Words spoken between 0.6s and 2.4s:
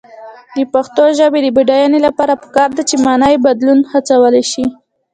پښتو ژبې د بډاینې لپاره